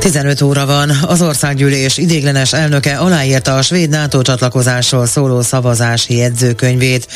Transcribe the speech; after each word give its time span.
15 0.00 0.42
óra 0.42 0.66
van. 0.66 0.90
Az 0.90 1.22
országgyűlés 1.22 1.96
idéglenes 1.96 2.52
elnöke 2.52 2.96
aláírta 2.96 3.56
a 3.56 3.62
svéd 3.62 3.90
NATO 3.90 4.22
csatlakozásról 4.22 5.06
szóló 5.06 5.40
szavazási 5.42 6.16
jegyzőkönyvét. 6.16 7.06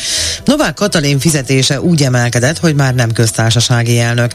Novák 0.45 0.75
Katalin 0.75 1.19
fizetése 1.19 1.81
úgy 1.81 2.03
emelkedett, 2.03 2.59
hogy 2.59 2.75
már 2.75 2.95
nem 2.95 3.13
köztársasági 3.13 4.01
elnök. 4.01 4.33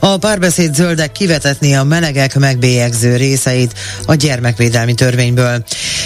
A 0.00 0.16
párbeszéd 0.16 0.74
zöldek 0.74 1.12
kivetetni 1.12 1.74
a 1.74 1.82
melegek 1.82 2.38
megbélyegző 2.38 3.16
részeit 3.16 3.74
a 4.06 4.14
gyermekvédelmi 4.14 4.94
törvényből. 4.94 5.64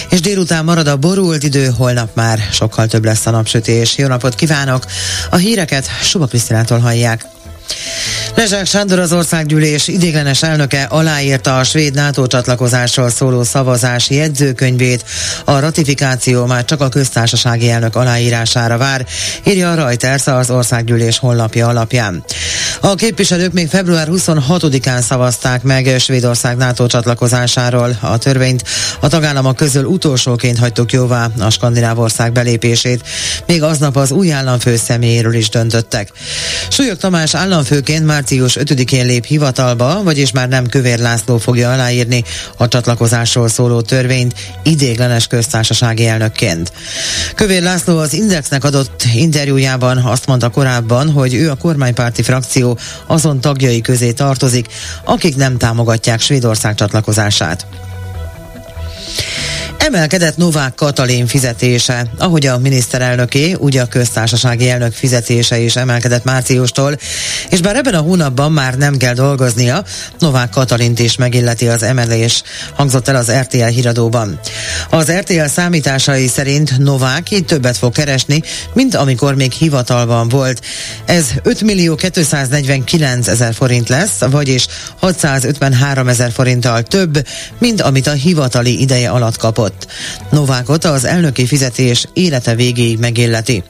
És 0.09 0.19
délután 0.19 0.63
marad 0.63 0.87
a 0.87 0.97
borult 0.97 1.43
idő, 1.43 1.73
holnap 1.77 2.09
már 2.15 2.39
sokkal 2.51 2.87
több 2.87 3.05
lesz 3.05 3.25
a 3.25 3.31
napsütés. 3.31 3.97
Jó 3.97 4.07
napot 4.07 4.35
kívánok! 4.35 4.85
A 5.29 5.35
híreket 5.35 5.85
Suba 6.01 6.25
Krisztinától 6.25 6.79
hallják. 6.79 7.25
Lezsák 8.35 8.65
Sándor 8.65 8.99
az 8.99 9.13
országgyűlés 9.13 9.87
idéglenes 9.87 10.43
elnöke 10.43 10.83
aláírta 10.83 11.57
a 11.57 11.63
svéd 11.63 11.93
NATO 11.93 12.27
csatlakozásról 12.27 13.09
szóló 13.09 13.43
szavazási 13.43 14.15
jegyzőkönyvét. 14.15 15.05
A 15.45 15.59
ratifikáció 15.59 16.45
már 16.45 16.65
csak 16.65 16.81
a 16.81 16.89
köztársasági 16.89 17.69
elnök 17.69 17.95
aláírására 17.95 18.77
vár, 18.77 19.05
írja 19.43 19.71
a 19.71 19.75
Reuters 19.75 20.27
az 20.27 20.49
országgyűlés 20.49 21.17
honlapja 21.17 21.67
alapján. 21.67 22.23
A 22.81 22.95
képviselők 22.95 23.53
még 23.53 23.67
február 23.67 24.07
26-án 24.11 25.01
szavazták 25.01 25.63
meg 25.63 25.95
Svédország 25.99 26.57
NATO 26.57 26.87
csatlakozásáról 26.87 27.97
a 27.99 28.17
törvényt. 28.17 28.63
A 28.99 29.07
tagállamok 29.07 29.55
közül 29.55 29.85
utolsóként 29.85 30.57
hagytuk 30.57 30.91
jóvá 30.91 31.29
a 31.39 31.49
skandináv 31.49 31.99
ország 31.99 32.31
belépését, 32.31 33.07
még 33.45 33.63
aznap 33.63 33.95
az 33.95 34.11
új 34.11 34.31
államfő 34.31 34.75
személyéről 34.75 35.33
is 35.33 35.49
döntöttek. 35.49 36.11
Súlyog 36.69 36.97
Tamás 36.97 37.35
államfőként 37.61 38.05
március 38.05 38.57
5-én 38.59 39.05
lép 39.05 39.25
hivatalba, 39.25 40.03
vagyis 40.03 40.31
már 40.31 40.47
nem 40.47 40.67
Kövér 40.67 40.99
László 40.99 41.37
fogja 41.37 41.71
aláírni 41.71 42.23
a 42.57 42.67
csatlakozásról 42.67 43.47
szóló 43.47 43.81
törvényt 43.81 44.33
idéglenes 44.63 45.27
köztársasági 45.27 46.07
elnökként. 46.07 46.71
Kövér 47.35 47.61
László 47.61 47.97
az 47.97 48.13
Indexnek 48.13 48.63
adott 48.63 49.03
interjújában 49.13 49.97
azt 49.97 50.27
mondta 50.27 50.49
korábban, 50.49 51.11
hogy 51.11 51.33
ő 51.33 51.49
a 51.49 51.55
kormánypárti 51.55 52.21
frakció 52.21 52.77
azon 53.07 53.41
tagjai 53.41 53.81
közé 53.81 54.11
tartozik, 54.11 54.65
akik 55.05 55.35
nem 55.35 55.57
támogatják 55.57 56.19
Svédország 56.19 56.75
csatlakozását. 56.75 57.65
Emelkedett 59.85 60.37
Novák 60.37 60.75
Katalin 60.75 61.27
fizetése, 61.27 62.05
ahogy 62.17 62.45
a 62.45 62.57
miniszterelnöké, 62.57 63.53
úgy 63.53 63.77
a 63.77 63.85
köztársasági 63.85 64.69
elnök 64.69 64.93
fizetése 64.93 65.59
is 65.59 65.75
emelkedett 65.75 66.23
márciustól, 66.23 66.97
és 67.49 67.61
bár 67.61 67.75
ebben 67.75 67.93
a 67.93 68.01
hónapban 68.01 68.51
már 68.51 68.77
nem 68.77 68.97
kell 68.97 69.13
dolgoznia, 69.13 69.83
Novák 70.19 70.49
Katalint 70.49 70.99
is 70.99 71.15
megilleti 71.15 71.67
az 71.67 71.83
emelés, 71.83 72.43
hangzott 72.75 73.07
el 73.07 73.15
az 73.15 73.31
RTL 73.31 73.63
híradóban. 73.63 74.39
Az 74.89 75.11
RTL 75.11 75.45
számításai 75.45 76.27
szerint 76.27 76.77
Novák 76.77 77.31
így 77.31 77.45
többet 77.45 77.77
fog 77.77 77.93
keresni, 77.93 78.41
mint 78.73 78.95
amikor 78.95 79.35
még 79.35 79.51
hivatalban 79.51 80.29
volt. 80.29 80.61
Ez 81.05 81.25
5 81.43 81.61
millió 81.61 81.95
249 81.95 83.27
ezer 83.27 83.53
forint 83.53 83.89
lesz, 83.89 84.19
vagyis 84.19 84.65
653 84.99 86.07
ezer 86.07 86.31
forinttal 86.31 86.81
több, 86.81 87.27
mint 87.59 87.81
amit 87.81 88.07
a 88.07 88.11
hivatali 88.11 88.81
ideje 88.81 89.09
alatt 89.09 89.37
kapott 89.37 89.69
kapott. 89.71 89.87
Novákot 90.29 90.83
az 90.85 91.05
elnöki 91.05 91.45
fizetés 91.45 92.07
élete 92.13 92.55
végéig 92.55 92.99
megilleti. 92.99 93.63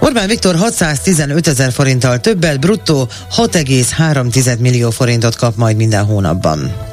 Orbán 0.00 0.28
Viktor 0.28 0.56
615 0.56 1.46
ezer 1.46 1.72
forinttal 1.72 2.20
többet, 2.20 2.60
bruttó 2.60 3.08
6,3 3.36 4.58
millió 4.58 4.90
forintot 4.90 5.36
kap 5.36 5.56
majd 5.56 5.76
minden 5.76 6.04
hónapban. 6.04 6.87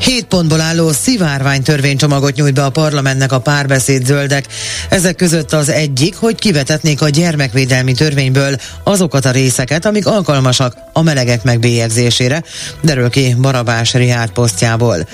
Hét 0.00 0.24
pontból 0.24 0.60
álló 0.60 0.92
szivárvány 0.92 1.62
törvénycsomagot 1.62 2.34
nyújt 2.34 2.54
be 2.54 2.64
a 2.64 2.70
parlamentnek 2.70 3.32
a 3.32 3.38
párbeszéd 3.38 4.06
zöldek. 4.06 4.46
Ezek 4.88 5.16
között 5.16 5.52
az 5.52 5.68
egyik, 5.68 6.16
hogy 6.16 6.34
kivetetnék 6.34 7.02
a 7.02 7.08
gyermekvédelmi 7.08 7.92
törvényből 7.92 8.56
azokat 8.84 9.24
a 9.24 9.30
részeket, 9.30 9.84
amik 9.84 10.06
alkalmasak 10.06 10.74
a 10.92 11.02
melegek 11.02 11.42
megbélyegzésére, 11.42 12.42
derül 12.82 13.10
ki 13.10 13.34
Barabás 13.40 13.92
Rihárd 13.92 14.30
posztjából. 14.30 15.08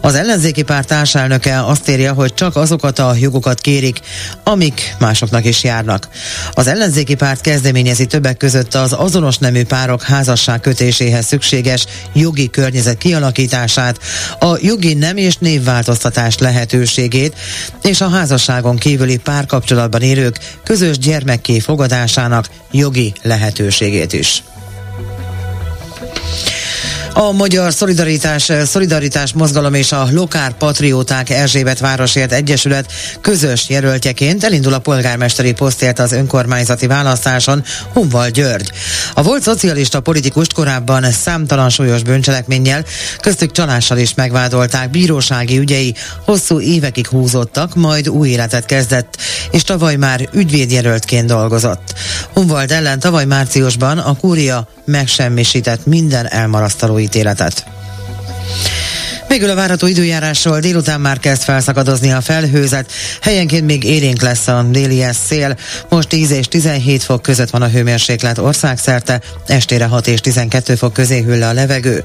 Az 0.00 0.14
ellenzéki 0.14 0.62
párt 0.62 0.88
társelnöke 0.88 1.64
azt 1.64 1.88
írja, 1.88 2.12
hogy 2.12 2.34
csak 2.34 2.56
azokat 2.56 2.98
a 2.98 3.14
jogokat 3.18 3.60
kérik, 3.60 4.00
amik 4.44 4.94
másoknak 4.98 5.44
is 5.44 5.64
járnak. 5.64 6.08
Az 6.52 6.66
ellenzéki 6.66 7.14
párt 7.14 7.40
kezdeményezi 7.40 8.06
többek 8.06 8.36
között 8.36 8.74
az 8.74 8.92
azonos 8.92 9.38
nemű 9.38 9.64
párok 9.64 10.02
házasság 10.02 10.60
kötéséhez 10.60 11.26
szükséges 11.26 11.86
jogi 12.12 12.50
környezet 12.50 12.98
kialakítását, 12.98 13.98
a 14.38 14.58
jogi 14.60 14.94
nem 14.94 15.16
és 15.16 15.36
névváltoztatás 15.36 16.38
lehetőségét 16.38 17.36
és 17.82 18.00
a 18.00 18.08
házasságon 18.08 18.76
kívüli 18.76 19.18
párkapcsolatban 19.18 20.02
élők 20.02 20.38
közös 20.64 20.98
gyermekké 20.98 21.58
fogadásának 21.58 22.50
jogi 22.70 23.12
lehetőségét 23.22 24.12
is. 24.12 24.42
A 27.14 27.32
Magyar 27.32 27.72
Szolidaritás, 27.72 28.52
Szolidaritás 28.64 29.32
Mozgalom 29.32 29.74
és 29.74 29.92
a 29.92 30.08
Lokár 30.10 30.52
Patrióták 30.52 31.30
Erzsébet 31.30 31.78
Városért 31.78 32.32
Egyesület 32.32 32.92
közös 33.20 33.68
jelöltjeként 33.68 34.44
elindul 34.44 34.72
a 34.72 34.78
polgármesteri 34.78 35.52
posztért 35.52 35.98
az 35.98 36.12
önkormányzati 36.12 36.86
választáson 36.86 37.64
Humval 37.92 38.28
György. 38.28 38.70
A 39.14 39.22
volt 39.22 39.42
szocialista 39.42 40.00
politikust 40.00 40.52
korábban 40.52 41.10
számtalan 41.10 41.68
súlyos 41.68 42.02
bűncselekménnyel, 42.02 42.84
köztük 43.20 43.52
csalással 43.52 43.98
is 43.98 44.14
megvádolták, 44.14 44.90
bírósági 44.90 45.58
ügyei 45.58 45.94
hosszú 46.24 46.60
évekig 46.60 47.06
húzottak, 47.06 47.74
majd 47.74 48.08
új 48.08 48.28
életet 48.28 48.64
kezdett, 48.64 49.16
és 49.50 49.62
tavaly 49.62 49.96
már 49.96 50.28
ügyvédjelöltként 50.32 51.26
dolgozott. 51.26 51.94
Humvald 52.32 52.70
ellen 52.70 52.98
tavaly 52.98 53.24
márciusban 53.24 53.98
a 53.98 54.16
kúria 54.16 54.68
megsemmisített 54.84 55.86
minden 55.86 56.28
elmarasztaló 56.28 56.98
ítéletet. 57.02 57.64
Végül 59.32 59.50
a 59.50 59.54
várható 59.54 59.86
időjárásról 59.86 60.60
délután 60.60 61.00
már 61.00 61.18
kezd 61.18 61.42
felszakadozni 61.42 62.12
a 62.12 62.20
felhőzet, 62.20 62.92
helyenként 63.20 63.66
még 63.66 63.84
élénk 63.84 64.22
lesz 64.22 64.48
a 64.48 64.62
déli 64.70 65.04
szél. 65.26 65.56
Most 65.88 66.08
10 66.08 66.30
és 66.30 66.48
17 66.48 67.02
fok 67.02 67.22
között 67.22 67.50
van 67.50 67.62
a 67.62 67.68
hőmérséklet 67.68 68.38
országszerte, 68.38 69.20
estére 69.46 69.84
6 69.84 70.06
és 70.06 70.20
12 70.20 70.74
fok 70.74 70.92
közé 70.92 71.20
hűl 71.20 71.42
a 71.42 71.52
levegő. 71.52 72.02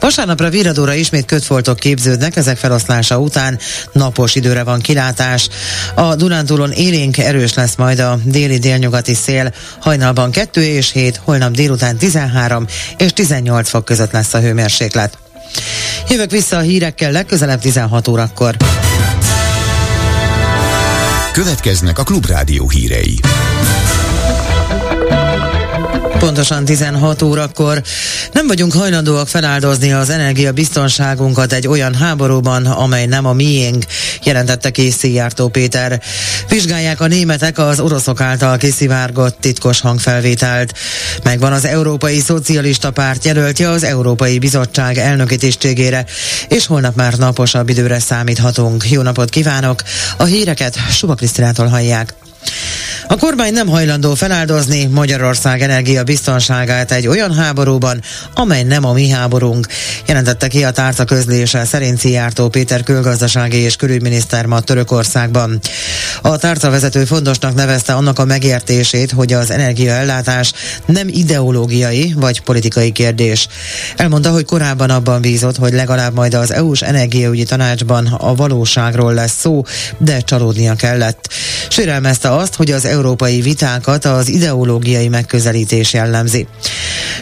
Vasárnapra 0.00 0.48
viradóra 0.48 0.94
ismét 0.94 1.24
kötfoltok 1.24 1.78
képződnek, 1.78 2.36
ezek 2.36 2.56
feloszlása 2.56 3.18
után 3.18 3.58
napos 3.92 4.34
időre 4.34 4.62
van 4.62 4.80
kilátás. 4.80 5.48
A 5.94 6.14
Dunántúlon 6.14 6.70
élénk 6.70 7.18
erős 7.18 7.54
lesz 7.54 7.74
majd 7.76 7.98
a 7.98 8.18
déli 8.24 8.58
délnyugati 8.58 9.14
szél, 9.14 9.54
hajnalban 9.80 10.30
2 10.30 10.62
és 10.62 10.92
7, 10.92 11.20
holnap 11.24 11.52
délután 11.52 11.96
13 11.96 12.66
és 12.96 13.12
18 13.12 13.68
fok 13.68 13.84
között 13.84 14.12
lesz 14.12 14.34
a 14.34 14.40
hőmérséklet. 14.40 15.18
Jövök 16.08 16.30
vissza 16.30 16.56
a 16.56 16.60
hírekkel 16.60 17.12
legközelebb 17.12 17.60
16 17.60 18.08
órakor. 18.08 18.56
Következnek 21.32 21.98
a 21.98 22.02
Klubrádió 22.02 22.68
hírei. 22.68 23.20
Pontosan 26.20 26.64
16 26.64 27.22
órakor 27.22 27.82
nem 28.32 28.46
vagyunk 28.46 28.72
hajlandóak 28.72 29.28
feláldozni 29.28 29.92
az 29.92 30.10
energiabiztonságunkat 30.10 31.52
egy 31.52 31.66
olyan 31.66 31.94
háborúban, 31.94 32.66
amely 32.66 33.06
nem 33.06 33.26
a 33.26 33.32
miénk, 33.32 33.84
jelentette 34.22 34.70
ki 34.70 34.90
Szijjártó 34.90 35.48
Péter. 35.48 36.00
Vizsgálják 36.48 37.00
a 37.00 37.06
németek 37.06 37.58
az 37.58 37.80
oroszok 37.80 38.20
által 38.20 38.56
kiszivárgott 38.56 39.36
titkos 39.40 39.80
hangfelvételt. 39.80 40.74
Megvan 41.22 41.52
az 41.52 41.64
Európai 41.64 42.18
Szocialista 42.18 42.90
Párt 42.90 43.24
jelöltje 43.24 43.68
az 43.68 43.84
Európai 43.84 44.38
Bizottság 44.38 44.98
elnöki 44.98 45.36
tisztségére, 45.36 46.04
és 46.48 46.66
holnap 46.66 46.96
már 46.96 47.14
naposabb 47.14 47.68
időre 47.68 47.98
számíthatunk. 47.98 48.90
Jó 48.90 49.02
napot 49.02 49.30
kívánok! 49.30 49.82
A 50.16 50.24
híreket 50.24 50.76
Suba 50.90 51.14
Krisztinától 51.14 51.66
hallják. 51.66 52.19
A 53.10 53.16
kormány 53.16 53.52
nem 53.52 53.66
hajlandó 53.66 54.14
feláldozni 54.14 54.86
Magyarország 54.86 55.62
energia 55.62 56.04
biztonságát 56.04 56.92
egy 56.92 57.06
olyan 57.06 57.34
háborúban, 57.34 58.02
amely 58.34 58.62
nem 58.62 58.84
a 58.84 58.92
mi 58.92 59.08
háborunk, 59.08 59.66
jelentette 60.06 60.48
ki 60.48 60.64
a 60.64 60.70
tárca 60.70 61.04
közlése 61.04 61.64
szerint 61.64 61.98
Szijjártó 61.98 62.48
Péter 62.48 62.82
külgazdasági 62.82 63.56
és 63.56 63.76
külügyminiszter 63.76 64.46
ma 64.46 64.60
Törökországban. 64.60 65.60
A 66.22 66.36
tárca 66.36 66.70
vezető 66.70 67.04
fontosnak 67.04 67.54
nevezte 67.54 67.92
annak 67.92 68.18
a 68.18 68.24
megértését, 68.24 69.10
hogy 69.10 69.32
az 69.32 69.50
energiaellátás 69.50 70.52
nem 70.86 71.08
ideológiai 71.08 72.14
vagy 72.16 72.40
politikai 72.40 72.92
kérdés. 72.92 73.48
Elmondta, 73.96 74.30
hogy 74.30 74.44
korábban 74.44 74.90
abban 74.90 75.20
bízott, 75.20 75.56
hogy 75.56 75.72
legalább 75.72 76.14
majd 76.14 76.34
az 76.34 76.52
EU-s 76.52 76.82
energiaügyi 76.82 77.44
tanácsban 77.44 78.06
a 78.06 78.34
valóságról 78.34 79.14
lesz 79.14 79.38
szó, 79.38 79.62
de 79.98 80.20
csalódnia 80.20 80.74
kellett. 80.74 81.28
Sérelmezte 81.68 82.29
azt, 82.36 82.54
hogy 82.54 82.70
az 82.70 82.84
EU 82.84 83.00
európai 83.00 83.40
vitákat 83.40 84.04
az 84.04 84.28
ideológiai 84.28 85.08
megközelítés 85.08 85.92
jellemzi. 85.92 86.46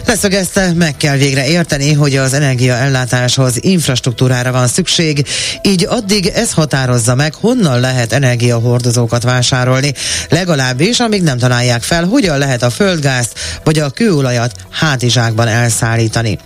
Leszögezte, 0.06 0.72
meg 0.72 0.96
kell 0.96 1.16
végre 1.16 1.48
érteni, 1.48 1.92
hogy 1.92 2.16
az 2.16 2.32
energiaellátáshoz 2.32 3.54
infrastruktúrára 3.60 4.52
van 4.52 4.68
szükség, 4.68 5.26
így 5.62 5.86
addig 5.88 6.26
ez 6.26 6.52
határozza 6.52 7.14
meg, 7.14 7.34
honnan 7.34 7.80
lehet 7.80 8.12
energiahordozókat 8.12 9.22
vásárolni, 9.22 9.92
legalábbis 10.28 11.00
amíg 11.00 11.22
nem 11.22 11.38
találják 11.38 11.82
fel, 11.82 12.04
hogyan 12.04 12.38
lehet 12.38 12.62
a 12.62 12.70
földgázt 12.70 13.32
vagy 13.64 13.78
a 13.78 13.90
kőolajat 13.90 14.52
hátizsákban 14.70 15.48
elszállítani. 15.48 16.38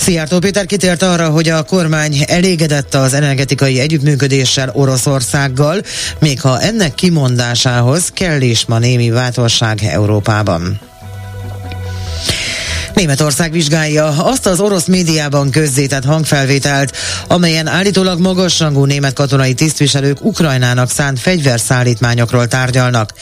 Szijjártó 0.00 0.38
Péter 0.38 0.66
kitért 0.66 1.02
arra, 1.02 1.28
hogy 1.28 1.48
a 1.48 1.62
kormány 1.62 2.24
elégedett 2.26 2.94
az 2.94 3.14
energetikai 3.14 3.78
együttműködéssel 3.78 4.70
Oroszországgal, 4.72 5.80
még 6.18 6.40
ha 6.40 6.60
ennek 6.60 6.94
kimondásához 6.94 8.10
kell 8.14 8.40
is 8.40 8.64
ma 8.66 8.78
némi 8.78 9.10
bátorság 9.10 9.78
Európában. 9.82 10.89
Németország 13.00 13.52
vizsgálja 13.52 14.06
azt 14.06 14.46
az 14.46 14.60
orosz 14.60 14.86
médiában 14.86 15.50
közzétett 15.50 16.04
hangfelvételt, 16.04 16.96
amelyen 17.28 17.66
állítólag 17.66 18.20
magasrangú 18.20 18.84
német 18.84 19.12
katonai 19.12 19.54
tisztviselők 19.54 20.24
Ukrajnának 20.24 20.90
szánt 20.90 21.20
fegyverszállítmányokról 21.20 22.46
tárgyalnak. 22.46 23.12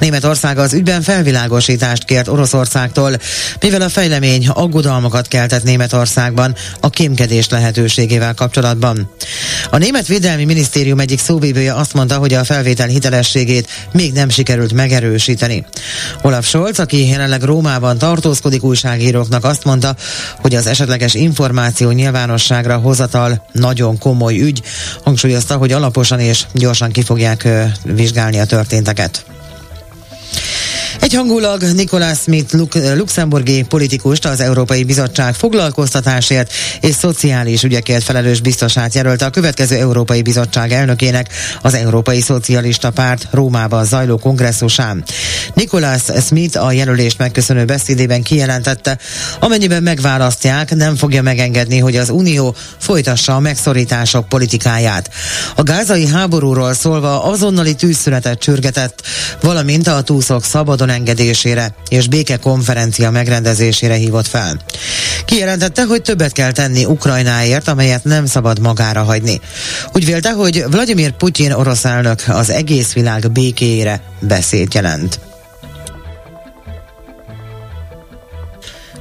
Németország 0.00 0.58
az 0.58 0.72
ügyben 0.72 1.02
felvilágosítást 1.02 2.04
kért 2.04 2.28
Oroszországtól, 2.28 3.16
mivel 3.60 3.82
a 3.82 3.88
fejlemény 3.88 4.48
aggodalmakat 4.48 5.28
keltett 5.28 5.62
Németországban 5.62 6.54
a 6.80 6.90
kémkedés 6.90 7.48
lehetőségével 7.48 8.34
kapcsolatban. 8.34 9.10
A 9.70 9.78
Német 9.78 10.06
Védelmi 10.06 10.44
Minisztérium 10.44 10.98
egyik 10.98 11.20
szóvívője 11.20 11.74
azt 11.74 11.94
mondta, 11.94 12.16
hogy 12.16 12.34
a 12.34 12.44
felvétel 12.44 12.88
hitelességét 12.88 13.68
még 13.92 14.12
nem 14.12 14.28
sikerült 14.28 14.72
megerősíteni. 14.72 15.64
Olaf 16.22 16.46
Scholz, 16.46 16.78
aki 16.78 17.08
jelenleg 17.08 17.42
Rómában 17.42 17.98
tartózkodik 17.98 18.62
újságíró, 18.62 19.18
újságíróknak 19.18 19.44
azt 19.44 19.64
mondta, 19.64 19.96
hogy 20.40 20.54
az 20.54 20.66
esetleges 20.66 21.14
információ 21.14 21.90
nyilvánosságra 21.90 22.76
hozatal 22.76 23.44
nagyon 23.52 23.98
komoly 23.98 24.40
ügy. 24.40 24.62
Hangsúlyozta, 25.04 25.56
hogy 25.56 25.72
alaposan 25.72 26.20
és 26.20 26.46
gyorsan 26.52 26.90
ki 26.90 27.02
fogják 27.02 27.48
vizsgálni 27.84 28.38
a 28.38 28.44
történteket. 28.44 29.24
Egyhangulag 31.00 31.62
Nikolás 31.62 32.18
Smith 32.18 32.54
luk- 32.54 32.96
luxemburgi 32.96 33.62
politikust 33.62 34.24
az 34.24 34.40
Európai 34.40 34.84
Bizottság 34.84 35.34
foglalkoztatásért 35.34 36.52
és 36.80 36.94
szociális 36.94 37.62
ügyekért 37.62 38.02
felelős 38.02 38.40
biztosát 38.40 38.94
jelölte 38.94 39.24
a 39.24 39.30
következő 39.30 39.76
Európai 39.76 40.22
Bizottság 40.22 40.72
elnökének 40.72 41.28
az 41.62 41.74
Európai 41.74 42.20
Szocialista 42.20 42.90
Párt 42.90 43.26
Rómában 43.30 43.84
zajló 43.84 44.18
kongresszusán. 44.18 45.04
Nikolás 45.58 46.02
Smith 46.26 46.64
a 46.64 46.72
jelölést 46.72 47.18
megköszönő 47.18 47.64
beszédében 47.64 48.22
kijelentette, 48.22 48.98
amennyiben 49.40 49.82
megválasztják, 49.82 50.74
nem 50.74 50.96
fogja 50.96 51.22
megengedni, 51.22 51.78
hogy 51.78 51.96
az 51.96 52.10
Unió 52.10 52.54
folytassa 52.78 53.34
a 53.34 53.40
megszorítások 53.40 54.28
politikáját. 54.28 55.10
A 55.56 55.62
gázai 55.62 56.06
háborúról 56.06 56.74
szólva 56.74 57.24
azonnali 57.24 57.74
tűzszünetet 57.74 58.38
csürgetett, 58.38 59.02
valamint 59.40 59.86
a 59.86 60.02
túszok 60.02 60.44
szabadon 60.44 60.88
engedésére 60.88 61.74
és 61.88 62.08
békekonferencia 62.08 63.10
megrendezésére 63.10 63.94
hívott 63.94 64.26
fel. 64.26 64.56
Kijelentette, 65.24 65.84
hogy 65.84 66.02
többet 66.02 66.32
kell 66.32 66.52
tenni 66.52 66.84
Ukrajnáért, 66.84 67.68
amelyet 67.68 68.04
nem 68.04 68.26
szabad 68.26 68.60
magára 68.60 69.02
hagyni. 69.02 69.40
Úgy 69.92 70.04
vélte, 70.04 70.32
hogy 70.32 70.64
Vladimir 70.70 71.10
Putyin 71.10 71.52
orosz 71.52 71.84
elnök 71.84 72.22
az 72.28 72.50
egész 72.50 72.92
világ 72.92 73.30
békéjére 73.30 74.02
beszéd 74.20 74.74
jelent. 74.74 75.20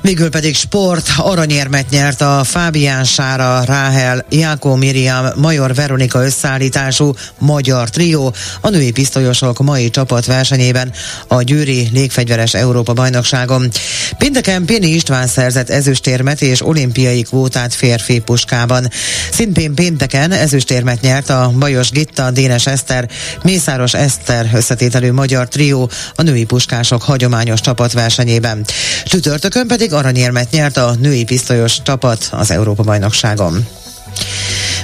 Végül 0.08 0.30
pedig 0.30 0.56
sport, 0.56 1.10
aranyérmet 1.18 1.90
nyert 1.90 2.22
a 2.22 2.44
Fábián 2.44 3.04
Sára, 3.04 3.64
Ráhel, 3.64 4.26
Jákó 4.30 4.76
Miriam, 4.76 5.26
Major 5.36 5.76
Veronika 5.76 6.24
összeállítású 6.24 7.14
magyar 7.38 7.90
trió 7.90 8.34
a 8.62 8.70
női 8.70 8.92
pisztolyosok 8.92 9.60
mai 9.60 9.90
csapatversenyében 9.90 10.92
a 11.28 11.42
Győri 11.42 11.90
Légfegyveres 11.94 12.54
Európa 12.54 12.94
bajnokságon. 12.94 13.70
Pénteken 14.18 14.66
Péni 14.66 14.88
István 14.88 15.28
szerzett 15.28 15.70
ezüstérmet 15.70 16.42
és 16.42 16.66
olimpiai 16.66 17.22
kvótát 17.22 17.74
férfi 17.74 18.20
puskában. 18.20 18.90
Szintén 19.32 19.74
pénteken 19.74 20.32
ezüstérmet 20.32 21.02
nyert 21.02 21.30
a 21.30 21.52
Bajos 21.60 21.90
Gitta, 21.92 22.32
Dénes 22.32 22.66
Eszter, 22.66 23.10
Mészáros 23.44 23.94
Eszter 23.94 24.50
összetételű 24.54 25.12
magyar 25.12 25.48
trió 25.48 25.90
a 26.16 26.22
női 26.22 26.44
puskások 26.44 27.02
hagyományos 27.02 27.62
csapatversenyében. 27.62 28.66
Csütörtökön 29.06 29.68
pedig 29.68 29.96
aranyérmet 29.98 30.52
nyert 30.52 30.78
a 30.78 30.96
női 31.00 31.24
pisztolyos 31.24 31.82
csapat 31.82 32.30
az 32.32 32.52
Európa-bajnokságon. 32.52 33.68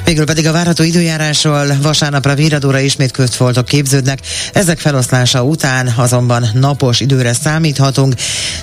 Végül 0.05 0.25
pedig 0.25 0.47
a 0.47 0.51
várható 0.51 0.83
időjárásról 0.83 1.77
vasárnapra 1.81 2.35
víradóra 2.35 2.79
ismét 2.79 3.11
kötfoltok 3.11 3.65
képződnek. 3.65 4.19
Ezek 4.53 4.79
feloszlása 4.79 5.43
után 5.43 5.93
azonban 5.95 6.49
napos 6.53 6.99
időre 6.99 7.33
számíthatunk. 7.33 8.13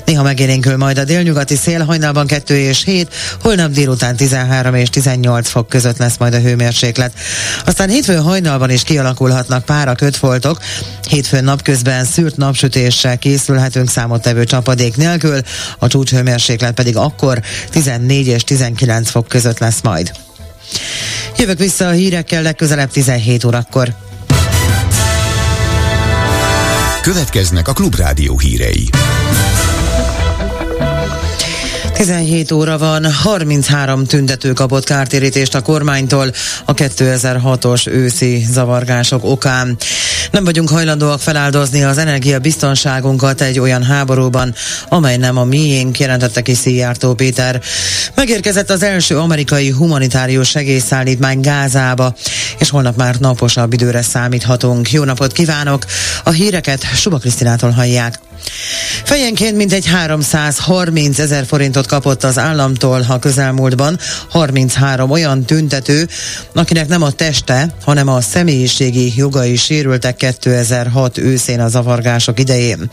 Néha 0.04 0.22
megélénkül 0.22 0.76
majd 0.76 0.98
a 0.98 1.04
délnyugati 1.04 1.56
szél, 1.56 1.84
hajnalban 1.84 2.26
2 2.26 2.56
és 2.56 2.84
7, 2.84 3.14
holnap 3.42 3.70
délután 3.70 4.16
13 4.16 4.74
és 4.74 4.88
18 4.88 5.48
fok 5.48 5.68
között 5.68 5.96
lesz 5.96 6.16
majd 6.16 6.34
a 6.34 6.40
hőmérséklet. 6.40 7.12
Aztán 7.64 7.88
hétfőn 7.88 8.22
hajnalban 8.22 8.70
is 8.70 8.82
kialakulhatnak 8.82 9.64
pára 9.64 9.94
kötfoltok. 9.94 10.58
Hétfőn 11.08 11.44
napközben 11.44 12.04
szűrt 12.04 12.36
napsütéssel 12.36 13.18
készülhetünk 13.18 13.90
számottevő 13.90 14.44
csapadék 14.44 14.96
nélkül, 14.96 15.40
a 15.78 15.86
csúcshőmérséklet 15.86 16.74
pedig 16.74 16.96
akkor 16.96 17.40
14 17.70 18.26
és 18.26 18.44
19 18.44 19.10
fok 19.10 19.28
között 19.28 19.58
lesz 19.58 19.80
majd. 19.82 20.12
Jövök 21.40 21.58
vissza 21.58 21.88
a 21.88 21.90
hírekkel 21.90 22.42
legközelebb 22.42 22.90
17 22.90 23.44
órakor. 23.44 23.94
Következnek 27.02 27.68
a 27.68 27.72
Klubrádió 27.72 28.38
hírei. 28.38 28.90
17 31.92 32.52
óra 32.52 32.78
van, 32.78 33.12
33 33.12 34.04
tüntető 34.04 34.52
kapott 34.52 34.84
kártérítést 34.84 35.54
a 35.54 35.60
kormánytól 35.60 36.32
a 36.64 36.74
2006-os 36.74 37.88
őszi 37.88 38.44
zavargások 38.50 39.24
okán. 39.24 39.76
Nem 40.30 40.44
vagyunk 40.44 40.68
hajlandóak 40.68 41.20
feláldozni 41.20 41.82
az 41.82 41.98
energiabiztonságunkat 41.98 43.40
egy 43.40 43.58
olyan 43.58 43.82
háborúban, 43.82 44.54
amely 44.88 45.16
nem 45.16 45.36
a 45.36 45.44
miénk, 45.44 45.98
jelentette 45.98 46.42
ki 46.42 46.54
Szijjártó 46.54 47.14
Péter. 47.14 47.60
Megérkezett 48.14 48.70
az 48.70 48.82
első 48.82 49.18
amerikai 49.18 49.70
humanitárius 49.70 50.48
segélyszállítmány 50.48 51.40
Gázába, 51.40 52.14
és 52.58 52.70
holnap 52.70 52.96
már 52.96 53.14
naposabb 53.14 53.72
időre 53.72 54.02
számíthatunk. 54.02 54.92
Jó 54.92 55.04
napot 55.04 55.32
kívánok! 55.32 55.84
A 56.24 56.30
híreket 56.30 56.82
Suba 56.94 57.18
Krisztinától 57.18 57.70
hallják. 57.70 58.18
Fejenként 59.04 59.56
mintegy 59.56 59.86
330 59.86 61.18
ezer 61.18 61.46
forintot 61.46 61.86
kapott 61.86 62.24
az 62.24 62.38
államtól 62.38 63.04
a 63.08 63.18
közelmúltban 63.18 63.98
33 64.30 65.10
olyan 65.10 65.44
tüntető, 65.44 66.08
akinek 66.54 66.88
nem 66.88 67.02
a 67.02 67.10
teste, 67.10 67.74
hanem 67.84 68.08
a 68.08 68.20
személyiségi 68.20 69.12
jogai 69.16 69.56
sérültek 69.56 70.09
2006 70.16 71.18
őszén 71.18 71.60
a 71.60 71.68
zavargások 71.68 72.38
idején. 72.38 72.90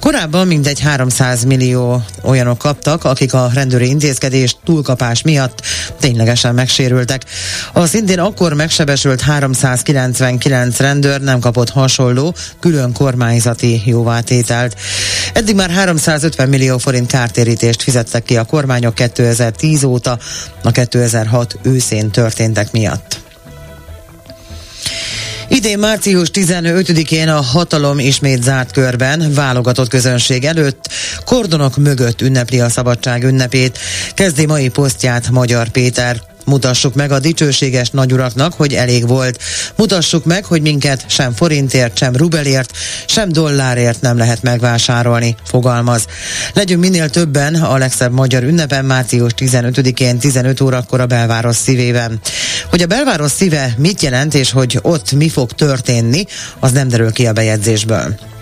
Korábban 0.00 0.46
mindegy 0.46 0.80
300 0.80 1.44
millió 1.44 2.02
olyanok 2.22 2.58
kaptak, 2.58 3.04
akik 3.04 3.34
a 3.34 3.50
rendőri 3.54 3.88
intézkedés 3.88 4.56
túlkapás 4.64 5.22
miatt 5.22 5.62
ténylegesen 6.00 6.54
megsérültek. 6.54 7.24
A 7.72 7.86
szintén 7.86 8.18
akkor 8.18 8.52
megsebesült 8.52 9.20
399 9.20 10.78
rendőr 10.78 11.20
nem 11.20 11.40
kapott 11.40 11.70
hasonló, 11.70 12.34
külön 12.60 12.92
kormányzati 12.92 13.82
jóvátételt. 13.84 14.76
Eddig 15.32 15.54
már 15.54 15.70
350 15.70 16.48
millió 16.48 16.78
forint 16.78 17.10
kártérítést 17.10 17.82
fizettek 17.82 18.22
ki 18.22 18.36
a 18.36 18.44
kormányok 18.44 18.94
2010 18.94 19.84
óta, 19.84 20.18
a 20.62 20.70
2006 20.70 21.58
őszén 21.62 22.10
történtek 22.10 22.72
miatt. 22.72 23.25
Idén 25.48 25.78
március 25.78 26.30
15-én 26.32 27.28
a 27.28 27.40
hatalom 27.40 27.98
ismét 27.98 28.42
zárt 28.42 28.72
körben, 28.72 29.32
válogatott 29.34 29.88
közönség 29.88 30.44
előtt, 30.44 30.88
kordonok 31.24 31.76
mögött 31.76 32.20
ünnepli 32.20 32.60
a 32.60 32.68
szabadság 32.68 33.24
ünnepét. 33.24 33.78
Kezdi 34.14 34.46
mai 34.46 34.68
posztját 34.68 35.30
Magyar 35.30 35.68
Péter. 35.68 36.35
Mutassuk 36.46 36.94
meg 36.94 37.12
a 37.12 37.18
dicsőséges 37.18 37.90
nagyuraknak, 37.90 38.52
hogy 38.52 38.74
elég 38.74 39.06
volt. 39.06 39.42
Mutassuk 39.76 40.24
meg, 40.24 40.44
hogy 40.44 40.62
minket 40.62 41.04
sem 41.08 41.32
forintért, 41.32 41.98
sem 41.98 42.16
rubelért, 42.16 42.76
sem 43.06 43.32
dollárért 43.32 44.00
nem 44.00 44.18
lehet 44.18 44.42
megvásárolni, 44.42 45.36
fogalmaz. 45.44 46.06
Legyünk 46.54 46.80
minél 46.80 47.08
többen 47.08 47.54
a 47.54 47.76
legszebb 47.76 48.12
magyar 48.12 48.42
ünnepen 48.42 48.84
március 48.84 49.32
15-én 49.36 50.18
15 50.18 50.60
órakor 50.60 51.00
a 51.00 51.06
belváros 51.06 51.56
szívében. 51.56 52.20
Hogy 52.70 52.82
a 52.82 52.86
belváros 52.86 53.30
szíve 53.30 53.74
mit 53.78 54.02
jelent 54.02 54.34
és 54.34 54.50
hogy 54.50 54.78
ott 54.82 55.12
mi 55.12 55.28
fog 55.28 55.52
történni, 55.52 56.24
az 56.60 56.72
nem 56.72 56.88
derül 56.88 57.12
ki 57.12 57.26
a 57.26 57.32
bejegyzésből. 57.32 58.35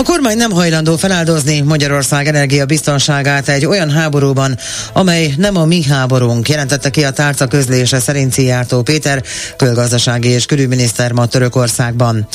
A 0.00 0.02
kormány 0.02 0.36
nem 0.36 0.50
hajlandó 0.50 0.96
feláldozni 0.96 1.60
Magyarország 1.60 2.26
energiabiztonságát 2.26 3.48
egy 3.48 3.66
olyan 3.66 3.90
háborúban, 3.90 4.58
amely 4.92 5.34
nem 5.36 5.56
a 5.56 5.64
mi 5.64 5.82
háborúnk, 5.82 6.48
jelentette 6.48 6.90
ki 6.90 7.04
a 7.04 7.10
tárca 7.10 7.46
közlése 7.46 8.00
szerint 8.00 8.32
Szijjártó 8.32 8.82
Péter, 8.82 9.22
külgazdasági 9.56 10.28
és 10.28 10.46
külügyminiszter 10.46 11.12
ma 11.12 11.26
Törökországban. 11.26 12.26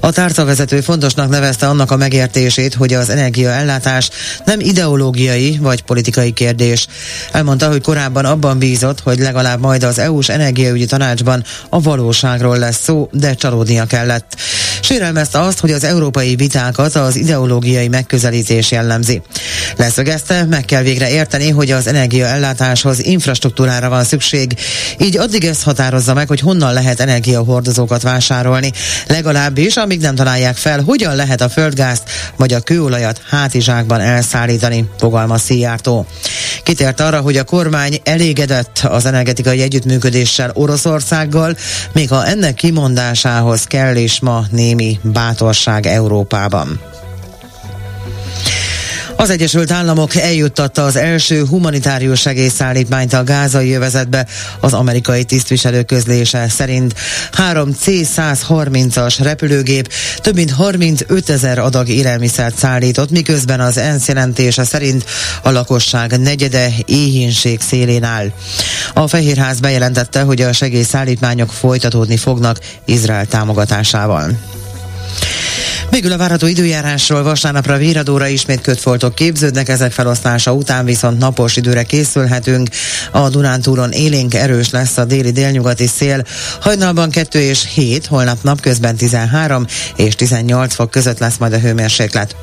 A 0.00 0.12
tárca 0.12 0.44
vezető 0.44 0.80
fontosnak 0.80 1.28
nevezte 1.28 1.68
annak 1.68 1.90
a 1.90 1.96
megértését, 1.96 2.74
hogy 2.74 2.94
az 2.94 3.10
energiaellátás 3.10 4.10
nem 4.44 4.60
ideológiai 4.60 5.58
vagy 5.60 5.82
politikai 5.82 6.32
kérdés. 6.32 6.86
Elmondta, 7.32 7.68
hogy 7.68 7.82
korábban 7.82 8.24
abban 8.24 8.58
bízott, 8.58 9.00
hogy 9.00 9.18
legalább 9.18 9.60
majd 9.60 9.82
az 9.82 9.98
EU-s 9.98 10.28
energiaügyi 10.28 10.86
tanácsban 10.86 11.44
a 11.68 11.80
valóságról 11.80 12.58
lesz 12.58 12.82
szó, 12.82 13.08
de 13.12 13.34
csalódnia 13.34 13.84
kellett. 13.84 14.36
Sérelmezte 14.82 15.40
azt, 15.40 15.60
hogy 15.60 15.70
az 15.70 15.84
európai 15.84 16.36
vitákat 16.36 16.94
az 16.94 17.16
ideológiai 17.16 17.88
megközelítés 17.88 18.70
jellemzi. 18.70 19.22
Leszögezte, 19.76 20.44
meg 20.44 20.64
kell 20.64 20.82
végre 20.82 21.10
érteni, 21.10 21.50
hogy 21.50 21.70
az 21.70 21.86
energiaellátáshoz 21.86 23.04
infrastruktúrára 23.04 23.88
van 23.88 24.04
szükség, 24.04 24.54
így 24.98 25.18
addig 25.18 25.44
ezt 25.44 25.62
határozza 25.62 26.14
meg, 26.14 26.28
hogy 26.28 26.40
honnan 26.40 26.72
lehet 26.72 27.00
energiahordozókat 27.00 28.02
vásárolni, 28.02 28.72
legalábbis 29.06 29.76
amíg 29.76 30.00
nem 30.00 30.14
találják 30.14 30.56
fel, 30.56 30.80
hogyan 30.80 31.16
lehet 31.16 31.40
a 31.40 31.48
földgázt 31.48 32.02
vagy 32.36 32.52
a 32.52 32.60
kőolajat 32.60 33.20
hátizsákban 33.28 34.00
elszállítani, 34.00 34.88
fogalmaz 34.98 35.42
Szijjártó. 35.42 36.06
Kitért 36.62 37.00
arra, 37.00 37.20
hogy 37.20 37.36
a 37.36 37.44
kormány 37.44 38.00
elégedett 38.04 38.78
az 38.78 39.06
energetikai 39.06 39.62
együttműködéssel 39.62 40.50
Oroszországgal, 40.54 41.56
még 41.92 42.08
ha 42.08 42.26
ennek 42.26 42.54
kimondásához 42.54 43.64
kell 43.64 43.96
is 43.96 44.20
ma 44.20 44.44
némi 44.74 44.98
bátorság 45.02 45.86
Európában. 45.86 46.80
Az 49.22 49.30
Egyesült 49.30 49.70
Államok 49.70 50.16
eljuttatta 50.16 50.84
az 50.84 50.96
első 50.96 51.44
humanitárius 51.46 52.20
segélyszállítmányt 52.20 53.12
a 53.12 53.24
gázai 53.24 53.68
jövezetbe. 53.68 54.26
Az 54.60 54.72
amerikai 54.72 55.24
tisztviselő 55.24 55.82
közlése 55.82 56.48
szerint 56.48 56.94
három 57.32 57.72
C-130-as 57.80 59.16
repülőgép 59.22 59.92
több 60.16 60.34
mint 60.34 60.50
35 60.50 61.30
ezer 61.30 61.58
adag 61.58 61.88
élelmiszert 61.88 62.58
szállított, 62.58 63.10
miközben 63.10 63.60
az 63.60 63.76
ENSZ 63.76 64.08
jelentése 64.08 64.64
szerint 64.64 65.04
a 65.42 65.50
lakosság 65.50 66.20
negyede 66.20 66.72
éhínség 66.86 67.60
szélén 67.60 68.04
áll. 68.04 68.32
A 68.94 69.08
Fehérház 69.08 69.60
bejelentette, 69.60 70.22
hogy 70.22 70.40
a 70.40 70.52
segélyszállítmányok 70.52 71.52
folytatódni 71.52 72.16
fognak 72.16 72.58
Izrael 72.84 73.26
támogatásával. 73.26 74.60
Végül 75.92 76.12
a 76.12 76.16
várható 76.16 76.46
időjárásról 76.46 77.22
vasárnapra 77.22 77.76
véradóra 77.76 78.26
ismét 78.26 78.60
kötfoltok 78.60 79.14
képződnek, 79.14 79.68
ezek 79.68 79.92
felosztása 79.92 80.52
után 80.52 80.84
viszont 80.84 81.18
napos 81.18 81.56
időre 81.56 81.82
készülhetünk. 81.82 82.68
A 83.10 83.28
Dunántúron 83.28 83.90
élénk 83.90 84.34
erős 84.34 84.70
lesz 84.70 84.96
a 84.96 85.04
déli 85.04 85.30
délnyugati 85.30 85.86
szél. 85.86 86.24
Hajnalban 86.60 87.10
2 87.10 87.40
és 87.40 87.68
7, 87.74 88.06
holnap 88.06 88.42
napközben 88.42 88.96
13 88.96 89.66
és 89.96 90.14
18 90.14 90.74
fok 90.74 90.90
között 90.90 91.18
lesz 91.18 91.36
majd 91.36 91.52
a 91.52 91.58
hőmérséklet. 91.58 92.36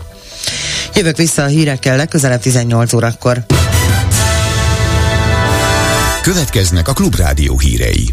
Jövök 0.95 1.17
vissza 1.17 1.43
a 1.43 1.47
hírekkel 1.47 1.95
legközelebb 1.95 2.41
18 2.41 2.93
órakor. 2.93 3.45
Következnek 6.21 6.87
a 6.87 6.93
Klubrádió 6.93 7.59
hírei. 7.59 8.09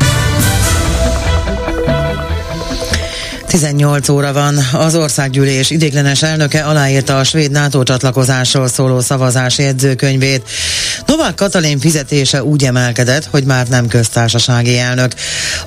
18 3.56 4.08
óra 4.08 4.32
van. 4.32 4.58
Az 4.72 4.94
országgyűlés 4.94 5.70
idéglenes 5.70 6.22
elnöke 6.22 6.62
aláírta 6.62 7.18
a 7.18 7.24
svéd 7.24 7.50
NATO 7.50 7.82
csatlakozásról 7.82 8.68
szóló 8.68 9.00
szavazási 9.00 9.62
jegyzőkönyvét. 9.62 10.48
Novák 11.06 11.34
Katalin 11.34 11.78
fizetése 11.78 12.44
úgy 12.44 12.64
emelkedett, 12.64 13.24
hogy 13.24 13.44
már 13.44 13.66
nem 13.68 13.86
köztársasági 13.86 14.78
elnök. 14.78 15.14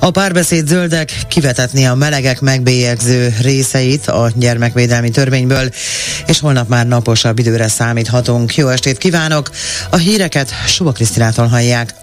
A 0.00 0.10
párbeszéd 0.10 0.66
zöldek 0.66 1.12
kivetetni 1.28 1.86
a 1.86 1.94
melegek 1.94 2.40
megbélyegző 2.40 3.34
részeit 3.42 4.06
a 4.06 4.30
gyermekvédelmi 4.34 5.10
törvényből, 5.10 5.70
és 6.26 6.40
holnap 6.40 6.68
már 6.68 6.86
naposabb 6.86 7.38
időre 7.38 7.68
számíthatunk. 7.68 8.56
Jó 8.56 8.68
estét 8.68 8.98
kívánok! 8.98 9.50
A 9.90 9.96
híreket 9.96 10.50
Suba 10.66 10.92
Krisztinától 10.92 11.46
hallják. 11.46 11.94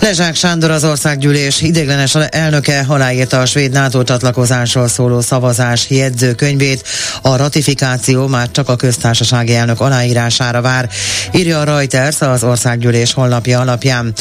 Lezsák 0.00 0.34
Sándor 0.34 0.70
az 0.70 0.84
országgyűlés 0.84 1.60
idéglenes 1.60 2.14
elnöke 2.14 2.84
aláírta 2.88 3.40
a 3.40 3.46
svéd 3.46 3.72
NATO 3.72 4.04
csatlakozásról 4.04 4.88
szóló 4.88 5.20
szavazás 5.20 5.90
jegyzőkönyvét. 5.90 6.88
A 7.22 7.36
ratifikáció 7.36 8.26
már 8.26 8.50
csak 8.50 8.68
a 8.68 8.76
köztársasági 8.76 9.54
elnök 9.54 9.80
aláírására 9.80 10.60
vár, 10.60 10.88
írja 11.32 11.60
a 11.60 11.64
Reuters 11.64 12.20
az 12.20 12.42
országgyűlés 12.42 13.12
honlapja 13.12 13.60
alapján. 13.60 14.12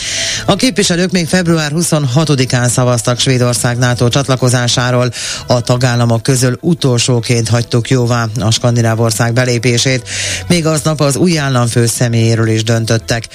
A 0.46 0.56
képviselők 0.56 1.12
még 1.12 1.28
február 1.28 1.72
26-án 1.76 2.68
szavaztak 2.68 3.20
Svédország 3.20 3.78
NATO 3.78 4.10
csatlakozásáról. 4.10 5.12
A 5.48 5.62
tagállamok 5.62 6.24
közül 6.24 6.58
utolsóként 6.62 7.50
hagytuk 7.50 7.90
jóvá 7.90 8.28
a 8.40 8.52
skandináv 8.52 9.00
ország 9.00 9.34
belépését, 9.34 10.10
még 10.48 10.66
aznap 10.66 11.02
az 11.02 11.16
új 11.16 11.38
államfő 11.38 11.86
személyéről 11.86 12.48
is 12.48 12.64
döntöttek. 12.64 13.28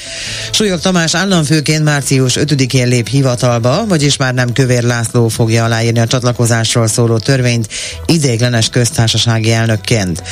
Súlyog 0.50 0.80
Tamás 0.80 1.14
államfőként 1.14 1.84
március 1.84 2.33
március 2.34 2.68
5-én 2.68 2.88
lép 2.88 3.08
hivatalba, 3.08 3.86
vagyis 3.86 4.16
már 4.16 4.34
nem 4.34 4.52
Kövér 4.52 4.82
László 4.82 5.28
fogja 5.28 5.64
aláírni 5.64 5.98
a 5.98 6.06
csatlakozásról 6.06 6.86
szóló 6.86 7.18
törvényt 7.18 7.68
idéglenes 8.06 8.68
köztársasági 8.68 9.52
elnökként. 9.52 10.22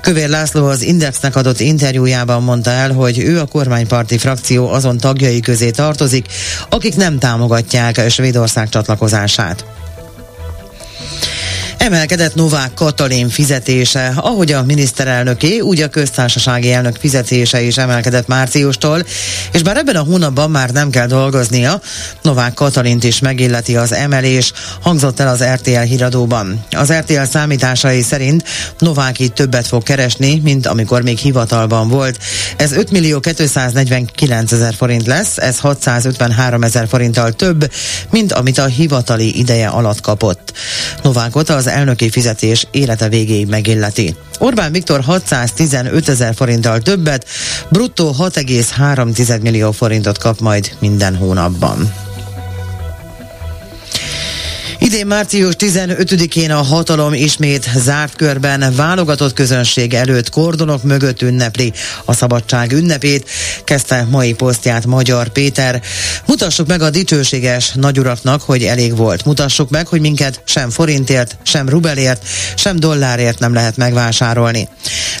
Kövér 0.00 0.28
László 0.28 0.66
az 0.66 0.82
Indexnek 0.82 1.36
adott 1.36 1.60
interjújában 1.60 2.42
mondta 2.42 2.70
el, 2.70 2.92
hogy 2.92 3.18
ő 3.18 3.40
a 3.40 3.46
kormányparti 3.46 4.18
frakció 4.18 4.68
azon 4.68 4.96
tagjai 4.96 5.40
közé 5.40 5.70
tartozik, 5.70 6.26
akik 6.68 6.96
nem 6.96 7.18
támogatják 7.18 8.10
Svédország 8.10 8.68
csatlakozását. 8.68 9.85
Emelkedett 11.78 12.34
Novák 12.34 12.74
Katalin 12.74 13.28
fizetése, 13.28 14.12
ahogy 14.16 14.52
a 14.52 14.62
miniszterelnöké, 14.62 15.58
úgy 15.58 15.80
a 15.80 15.88
köztársasági 15.88 16.72
elnök 16.72 16.96
fizetése 16.96 17.62
is 17.62 17.76
emelkedett 17.76 18.26
márciustól, 18.26 19.04
és 19.52 19.62
bár 19.62 19.76
ebben 19.76 19.96
a 19.96 20.02
hónapban 20.02 20.50
már 20.50 20.70
nem 20.70 20.90
kell 20.90 21.06
dolgoznia, 21.06 21.80
Novák 22.22 22.54
Katalint 22.54 23.04
is 23.04 23.18
megilleti 23.18 23.76
az 23.76 23.92
emelés, 23.92 24.52
hangzott 24.80 25.20
el 25.20 25.28
az 25.28 25.44
RTL 25.44 25.78
híradóban. 25.78 26.64
Az 26.70 26.92
RTL 26.92 27.22
számításai 27.22 28.02
szerint 28.02 28.44
Novák 28.78 29.18
így 29.18 29.32
többet 29.32 29.66
fog 29.66 29.82
keresni, 29.82 30.40
mint 30.42 30.66
amikor 30.66 31.02
még 31.02 31.18
hivatalban 31.18 31.88
volt. 31.88 32.18
Ez 32.56 32.72
5 32.72 32.90
millió 32.90 33.20
249 33.20 34.52
ezer 34.52 34.74
forint 34.74 35.06
lesz, 35.06 35.38
ez 35.38 35.58
653 35.58 36.62
ezer 36.62 36.88
forinttal 36.88 37.32
több, 37.32 37.72
mint 38.10 38.32
amit 38.32 38.58
a 38.58 38.64
hivatali 38.66 39.38
ideje 39.38 39.68
alatt 39.68 40.00
kapott. 40.00 40.45
Novákot 41.06 41.48
az 41.48 41.66
elnöki 41.66 42.10
fizetés 42.10 42.66
élete 42.70 43.08
végéig 43.08 43.46
megilleti. 43.46 44.14
Orbán 44.38 44.72
Viktor 44.72 45.00
615 45.00 46.08
ezer 46.08 46.34
forinttal 46.34 46.80
többet, 46.80 47.26
bruttó 47.68 48.14
6,3 48.18 49.42
millió 49.42 49.72
forintot 49.72 50.18
kap 50.18 50.40
majd 50.40 50.70
minden 50.78 51.16
hónapban. 51.16 52.05
Idén 54.86 55.06
március 55.06 55.54
15-én 55.58 56.50
a 56.50 56.62
hatalom 56.62 57.14
ismét 57.14 57.70
zárt 57.76 58.16
körben 58.16 58.74
válogatott 58.76 59.32
közönség 59.32 59.94
előtt 59.94 60.30
kordonok 60.30 60.82
mögött 60.82 61.22
ünnepli 61.22 61.72
a 62.04 62.12
szabadság 62.12 62.72
ünnepét, 62.72 63.30
kezdte 63.64 64.06
mai 64.10 64.32
posztját 64.32 64.86
Magyar 64.86 65.28
Péter. 65.28 65.82
Mutassuk 66.26 66.66
meg 66.66 66.82
a 66.82 66.90
dicsőséges 66.90 67.72
nagyuraknak, 67.74 68.42
hogy 68.42 68.62
elég 68.62 68.96
volt. 68.96 69.24
Mutassuk 69.24 69.70
meg, 69.70 69.86
hogy 69.86 70.00
minket 70.00 70.40
sem 70.44 70.70
forintért, 70.70 71.36
sem 71.42 71.68
rubelért, 71.68 72.26
sem 72.54 72.78
dollárért 72.78 73.38
nem 73.38 73.54
lehet 73.54 73.76
megvásárolni. 73.76 74.68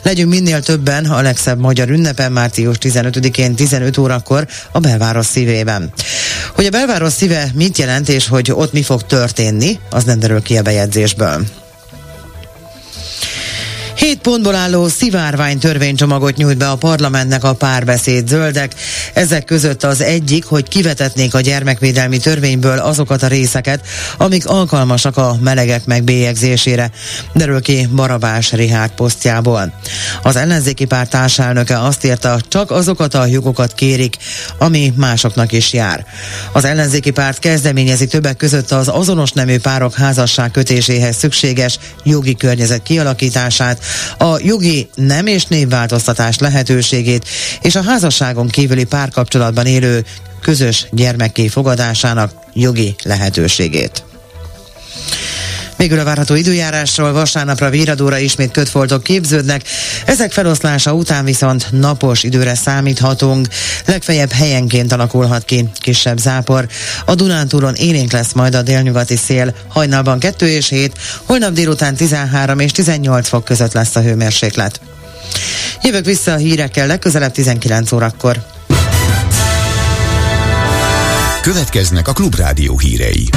Legyünk 0.02 0.30
minél 0.30 0.62
többen 0.62 1.04
a 1.04 1.20
legszebb 1.20 1.58
magyar 1.58 1.88
ünnepen 1.88 2.32
március 2.32 2.76
15-én 2.80 3.54
15 3.54 3.98
órakor 3.98 4.46
a 4.72 4.78
belváros 4.78 5.26
szívében. 5.26 5.92
Hogy 6.54 6.66
a 6.66 6.70
belváros 6.70 7.12
szíve 7.12 7.50
mit 7.54 7.78
jelent 7.78 8.08
és 8.08 8.28
hogy 8.28 8.52
ott 8.52 8.72
mi 8.72 8.82
fog 8.82 9.02
történni, 9.02 9.78
az 9.90 10.04
nem 10.04 10.18
derül 10.18 10.42
ki 10.42 10.56
a 10.56 10.62
bejegyzésből. 10.62 11.44
Hét 14.06 14.18
pontból 14.18 14.54
álló 14.54 14.88
szivárvány 14.88 15.58
törvénycsomagot 15.58 16.36
nyújt 16.36 16.56
be 16.56 16.68
a 16.68 16.76
parlamentnek 16.76 17.44
a 17.44 17.54
párbeszéd 17.54 18.28
zöldek. 18.28 18.74
Ezek 19.14 19.44
között 19.44 19.82
az 19.82 20.00
egyik, 20.00 20.44
hogy 20.44 20.68
kivetetnék 20.68 21.34
a 21.34 21.40
gyermekvédelmi 21.40 22.18
törvényből 22.18 22.78
azokat 22.78 23.22
a 23.22 23.26
részeket, 23.26 23.86
amik 24.16 24.46
alkalmasak 24.46 25.16
a 25.16 25.36
melegek 25.40 25.84
megbélyegzésére, 25.84 26.90
derül 27.34 27.60
ki 27.60 27.88
Barabás 27.94 28.52
Rihárd 28.52 28.90
posztjából. 28.90 29.72
Az 30.22 30.36
ellenzéki 30.36 30.84
párt 30.84 31.10
társelnöke 31.10 31.80
azt 31.80 32.04
írta, 32.04 32.40
csak 32.48 32.70
azokat 32.70 33.14
a 33.14 33.26
jogokat 33.26 33.74
kérik, 33.74 34.16
ami 34.58 34.92
másoknak 34.96 35.52
is 35.52 35.72
jár. 35.72 36.06
Az 36.52 36.64
ellenzéki 36.64 37.10
párt 37.10 37.38
kezdeményezi 37.38 38.06
többek 38.06 38.36
között 38.36 38.70
az 38.70 38.88
azonos 38.88 39.32
nemű 39.32 39.58
párok 39.58 39.94
házasság 39.94 40.50
kötéséhez 40.50 41.16
szükséges 41.16 41.78
jogi 42.04 42.34
környezet 42.34 42.82
kialakítását, 42.82 43.78
a 44.18 44.38
jogi 44.38 44.88
nem 44.94 45.26
és 45.26 45.44
névváltoztatás 45.44 46.38
lehetőségét 46.38 47.28
és 47.62 47.74
a 47.74 47.82
házasságon 47.82 48.48
kívüli 48.48 48.84
párkapcsolatban 48.84 49.66
élő 49.66 50.04
közös 50.40 50.86
gyermekké 50.90 51.48
fogadásának 51.48 52.32
jogi 52.52 52.94
lehetőségét. 53.02 54.04
Végül 55.76 55.98
a 55.98 56.04
várható 56.04 56.34
időjárásról 56.34 57.12
vasárnapra 57.12 57.70
víradóra 57.70 58.18
ismét 58.18 58.50
kötfoltok 58.50 59.02
képződnek, 59.02 59.62
ezek 60.06 60.32
feloszlása 60.32 60.92
után 60.92 61.24
viszont 61.24 61.66
napos 61.70 62.22
időre 62.22 62.54
számíthatunk, 62.54 63.48
legfeljebb 63.86 64.32
helyenként 64.32 64.92
alakulhat 64.92 65.44
ki 65.44 65.68
kisebb 65.74 66.18
zápor. 66.18 66.68
A 67.04 67.14
Dunántúron 67.14 67.74
élénk 67.74 68.12
lesz 68.12 68.32
majd 68.32 68.54
a 68.54 68.62
délnyugati 68.62 69.16
szél, 69.16 69.54
hajnalban 69.68 70.18
2 70.18 70.48
és 70.48 70.68
7, 70.68 70.98
holnap 71.24 71.52
délután 71.52 71.94
13 71.94 72.58
és 72.58 72.72
18 72.72 73.28
fok 73.28 73.44
között 73.44 73.72
lesz 73.72 73.96
a 73.96 74.00
hőmérséklet. 74.00 74.80
Jövök 75.82 76.04
vissza 76.04 76.32
a 76.32 76.36
hírekkel 76.36 76.86
legközelebb 76.86 77.32
19 77.32 77.92
órakor. 77.92 78.44
Következnek 81.40 82.08
a 82.08 82.12
Klubrádió 82.12 82.78
hírei. 82.78 83.28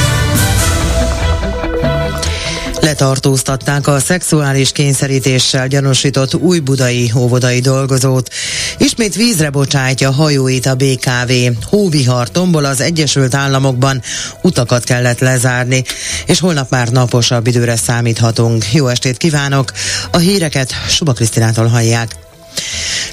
Letartóztatták 2.81 3.87
a 3.87 3.99
szexuális 3.99 4.71
kényszerítéssel 4.71 5.67
gyanúsított 5.67 6.35
új-budai 6.35 7.11
óvodai 7.15 7.59
dolgozót. 7.59 8.29
Ismét 8.77 9.15
vízre 9.15 9.49
bocsájtja 9.49 10.11
hajóit 10.11 10.65
a 10.65 10.75
BKV. 10.75 11.31
Hóvihar 11.69 12.29
tombol 12.29 12.65
az 12.65 12.81
Egyesült 12.81 13.35
Államokban, 13.35 14.01
utakat 14.41 14.83
kellett 14.83 15.19
lezárni, 15.19 15.83
és 16.25 16.39
holnap 16.39 16.69
már 16.69 16.87
naposabb 16.87 17.47
időre 17.47 17.75
számíthatunk. 17.75 18.73
Jó 18.73 18.87
estét 18.87 19.17
kívánok! 19.17 19.71
A 20.11 20.17
híreket 20.17 20.71
Suba 20.87 21.13
Krisztinától 21.13 21.67
hallják. 21.67 22.28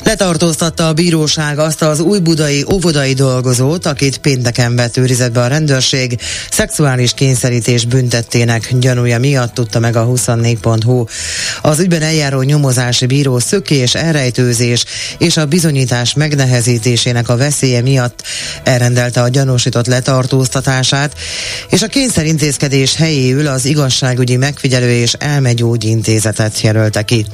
Letartóztatta 0.06 0.88
a 0.88 0.92
bíróság 0.92 1.58
azt 1.58 1.82
az 1.82 2.00
új 2.00 2.18
budai 2.18 2.64
óvodai 2.72 3.12
dolgozót, 3.12 3.86
akit 3.86 4.18
pénteken 4.18 4.76
vett 4.76 4.96
őrizetbe 4.96 5.40
a 5.40 5.46
rendőrség, 5.46 6.18
szexuális 6.50 7.14
kényszerítés 7.14 7.84
büntettének 7.84 8.78
gyanúja 8.78 9.18
miatt 9.18 9.54
tudta 9.54 9.78
meg 9.78 9.96
a 9.96 10.06
24.hu. 10.06 11.04
Az 11.62 11.78
ügyben 11.78 12.02
eljáró 12.02 12.42
nyomozási 12.42 13.06
bíró 13.06 13.38
szökés, 13.38 13.94
elrejtőzés 13.94 14.84
és 15.18 15.36
a 15.36 15.46
bizonyítás 15.46 16.14
megnehezítésének 16.14 17.28
a 17.28 17.36
veszélye 17.36 17.82
miatt 17.82 18.22
elrendelte 18.62 19.22
a 19.22 19.28
gyanúsított 19.28 19.86
letartóztatását, 19.86 21.14
és 21.70 21.82
a 21.82 21.86
kényszerintézkedés 21.86 22.94
helyéül 22.94 23.46
az 23.46 23.64
igazságügyi 23.64 24.36
megfigyelő 24.36 24.90
és 24.90 25.12
elmegyógyintézetet 25.12 26.60
jelölte 26.60 27.02
ki. 27.02 27.26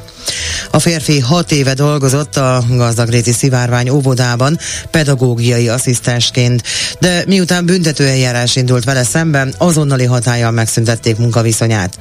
A 0.70 0.78
férfi 0.78 1.20
hat 1.20 1.52
éve 1.52 1.74
dolgozott 1.74 2.36
a 2.36 2.61
gazdagréti 2.68 3.32
szivárvány 3.32 3.88
óvodában 3.88 4.58
pedagógiai 4.90 5.68
asszisztensként, 5.68 6.62
de 7.00 7.24
miután 7.26 7.66
büntetőeljárás 7.66 8.56
indult 8.56 8.84
vele 8.84 9.04
szemben, 9.04 9.54
azonnali 9.58 10.04
hatállyal 10.04 10.50
megszüntették 10.50 11.16
munkaviszonyát. 11.16 11.98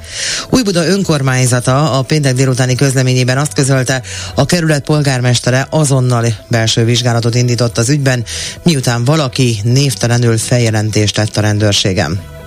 Újbuda 0.50 0.86
önkormányzata 0.86 1.98
a 1.98 2.02
péntek 2.02 2.34
délutáni 2.34 2.74
közleményében 2.74 3.38
azt 3.38 3.52
közölte, 3.52 4.02
a 4.34 4.44
kerület 4.44 4.84
polgármestere 4.84 5.66
azonnal 5.70 6.26
belső 6.48 6.84
vizsgálatot 6.84 7.34
indított 7.34 7.78
az 7.78 7.88
ügyben, 7.88 8.24
miután 8.62 9.04
valaki 9.04 9.60
névtelenül 9.62 10.38
feljelentést 10.38 11.14
tett 11.14 11.36
a 11.36 11.40
rendőrségem. 11.40 12.41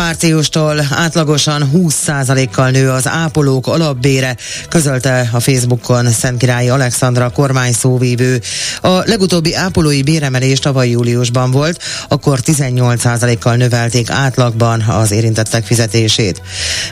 Márciustól 0.00 0.86
átlagosan 0.90 1.70
20%-kal 1.74 2.70
nő 2.70 2.90
az 2.90 3.08
ápolók 3.08 3.66
alapbére, 3.66 4.36
közölte 4.68 5.28
a 5.32 5.40
Facebookon 5.40 6.10
Szentkirályi 6.10 6.68
Alexandra 6.68 7.30
kormány 7.30 7.72
szóvívő. 7.72 8.40
A 8.80 8.88
legutóbbi 8.88 9.54
ápolói 9.54 10.02
béremelés 10.02 10.58
tavaly 10.58 10.88
júliusban 10.88 11.50
volt, 11.50 11.82
akkor 12.08 12.38
18%-kal 12.44 13.56
növelték 13.56 14.10
átlagban 14.10 14.80
az 14.80 15.10
érintettek 15.10 15.64
fizetését. 15.64 16.42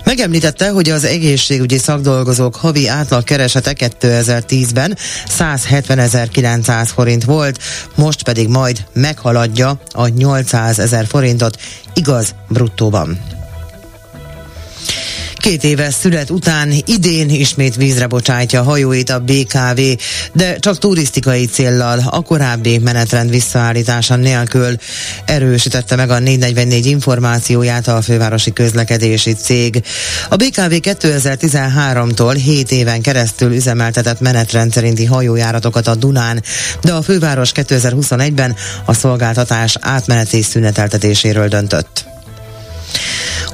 Megemlítette, 0.04 0.70
hogy 0.70 0.90
az 0.90 1.04
egészségügyi 1.04 1.78
szakdolgozók 1.78 2.56
havi 2.56 2.88
átlag 2.88 3.24
keresete 3.24 3.72
2010-ben 3.78 4.96
170.900 5.38 6.88
forint 6.94 7.24
volt, 7.24 7.58
most 7.94 8.22
pedig 8.22 8.48
majd 8.48 8.84
meghaladja 8.92 9.80
a 9.92 10.06
800 10.06 10.78
ezer 10.78 11.06
forintot, 11.06 11.58
igaz, 11.94 12.34
bruttóban. 12.48 12.97
Két 15.48 15.64
éves 15.64 15.94
szület 15.94 16.30
után 16.30 16.72
idén 16.84 17.30
ismét 17.30 17.76
vízre 17.76 18.06
bocsájtja 18.06 18.62
hajóit 18.62 19.10
a 19.10 19.18
BKV, 19.18 19.80
de 20.32 20.58
csak 20.58 20.78
turisztikai 20.78 21.46
céllal 21.46 22.02
a 22.10 22.20
korábbi 22.20 22.78
menetrend 22.78 23.30
visszaállítása 23.30 24.16
nélkül 24.16 24.76
erősítette 25.24 25.96
meg 25.96 26.10
a 26.10 26.18
444 26.18 26.86
információját 26.86 27.88
a 27.88 28.02
fővárosi 28.02 28.52
közlekedési 28.52 29.32
cég. 29.32 29.82
A 30.28 30.36
BKV 30.36 30.72
2013-tól 30.72 32.38
7 32.44 32.70
éven 32.70 33.00
keresztül 33.00 33.54
üzemeltetett 33.54 34.20
menetrend 34.20 34.72
szerinti 34.72 35.04
hajójáratokat 35.04 35.86
a 35.86 35.94
Dunán, 35.94 36.42
de 36.82 36.92
a 36.92 37.02
főváros 37.02 37.52
2021-ben 37.54 38.56
a 38.84 38.92
szolgáltatás 38.92 39.76
átmeneti 39.80 40.42
szüneteltetéséről 40.42 41.48
döntött. 41.48 42.17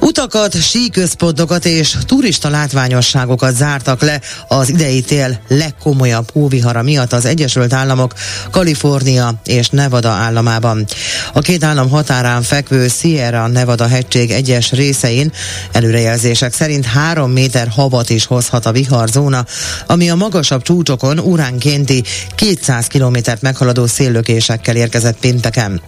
Utakat, 0.05 0.63
síközpontokat 0.63 1.65
és 1.65 1.97
turista 2.07 2.49
látványosságokat 2.49 3.57
zártak 3.57 4.03
le 4.03 4.21
az 4.49 4.69
idei 4.69 5.01
tél 5.01 5.41
legkomolyabb 5.49 6.31
hóvihara 6.33 6.83
miatt 6.83 7.13
az 7.13 7.25
Egyesült 7.25 7.73
Államok, 7.73 8.15
Kalifornia 8.51 9.35
és 9.45 9.69
Nevada 9.69 10.09
államában. 10.09 10.87
A 11.33 11.41
két 11.41 11.65
állam 11.65 11.89
határán 11.89 12.43
fekvő 12.43 12.89
Sierra 12.89 13.47
Nevada 13.47 13.87
hegység 13.87 14.31
egyes 14.31 14.73
részein 14.73 15.33
előrejelzések 15.73 16.53
szerint 16.53 16.85
3 16.85 17.31
méter 17.31 17.69
havat 17.69 18.11
is 18.11 18.27
hozhat 18.27 18.67
a 18.67 18.73
viharzóna, 18.73 19.45
ami 19.87 20.11
a 20.11 20.15
magasabb 20.15 20.63
csúcsokon 20.63 21.19
uránkénti 21.19 22.03
200 22.35 22.87
kilométert 22.87 23.43
meghaladó 23.43 23.87
széllökésekkel 23.87 24.77
érkezett 24.77 25.19
pénteken. 25.19 25.83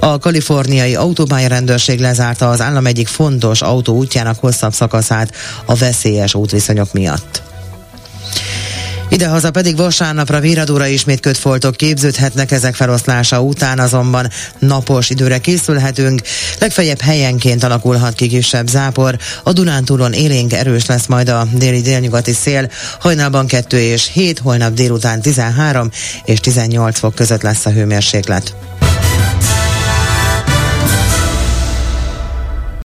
A 0.00 0.18
kaliforniai 0.18 0.94
autópályarendőrség 0.94 2.00
lezárta 2.00 2.50
az 2.50 2.60
állam 2.60 2.86
egyik 2.86 3.06
fontos 3.06 3.54
fontos 3.56 3.62
autó 3.62 3.96
útjának 3.96 4.38
hosszabb 4.40 4.72
szakaszát 4.72 5.34
a 5.64 5.74
veszélyes 5.74 6.34
útviszonyok 6.34 6.92
miatt. 6.92 7.42
Idehaza 9.08 9.50
pedig 9.50 9.76
vasárnapra 9.76 10.40
víradóra 10.40 10.86
ismét 10.86 11.20
kötfoltok 11.20 11.76
képződhetnek 11.76 12.50
ezek 12.50 12.74
feloszlása 12.74 13.40
után, 13.40 13.78
azonban 13.78 14.30
napos 14.58 15.10
időre 15.10 15.38
készülhetünk, 15.38 16.20
legfeljebb 16.58 17.00
helyenként 17.00 17.62
alakulhat 17.62 18.14
ki 18.14 18.26
kisebb 18.26 18.68
zápor, 18.68 19.18
a 19.42 19.52
Dunántúlon 19.52 20.12
élénk 20.12 20.52
erős 20.52 20.86
lesz 20.86 21.06
majd 21.06 21.28
a 21.28 21.46
déli 21.52 21.80
délnyugati 21.80 22.32
szél, 22.32 22.70
hajnalban 23.00 23.46
2 23.46 23.78
és 23.78 24.10
7, 24.12 24.38
holnap 24.38 24.72
délután 24.72 25.20
13 25.20 25.90
és 26.24 26.40
18 26.40 26.98
fok 26.98 27.14
között 27.14 27.42
lesz 27.42 27.66
a 27.66 27.70
hőmérséklet. 27.70 28.54